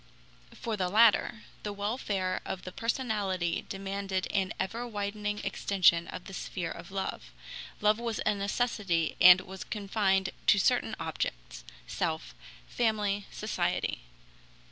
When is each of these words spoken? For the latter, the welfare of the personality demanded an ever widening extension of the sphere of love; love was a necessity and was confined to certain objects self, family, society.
For 0.55 0.75
the 0.75 0.89
latter, 0.89 1.43
the 1.61 1.71
welfare 1.71 2.41
of 2.43 2.63
the 2.63 2.71
personality 2.71 3.67
demanded 3.69 4.25
an 4.31 4.51
ever 4.59 4.87
widening 4.87 5.37
extension 5.43 6.07
of 6.07 6.23
the 6.25 6.33
sphere 6.33 6.71
of 6.71 6.89
love; 6.89 7.31
love 7.81 7.99
was 7.99 8.19
a 8.25 8.33
necessity 8.33 9.15
and 9.21 9.41
was 9.41 9.63
confined 9.63 10.31
to 10.47 10.57
certain 10.57 10.95
objects 10.99 11.63
self, 11.85 12.33
family, 12.67 13.27
society. 13.29 14.01